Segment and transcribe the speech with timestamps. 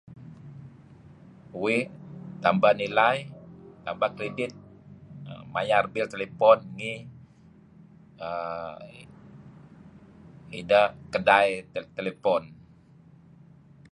[1.63, 1.81] Uih
[2.43, 3.17] tambah nilai
[3.85, 4.51] tambah rigit
[5.53, 6.93] mayar bil telepon ngi
[8.27, 8.73] err
[10.59, 11.49] idah kedai
[11.97, 12.41] telepon